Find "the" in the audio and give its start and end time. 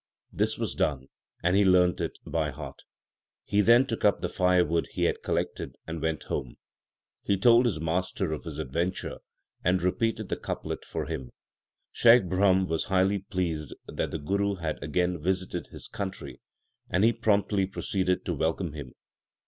4.19-4.29, 10.29-10.37, 14.09-14.17